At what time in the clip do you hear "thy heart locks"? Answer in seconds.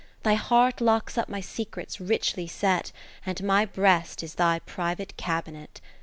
0.23-1.15